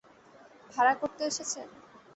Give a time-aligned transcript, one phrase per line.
[0.71, 1.61] ভাড়া করতে এসেছে?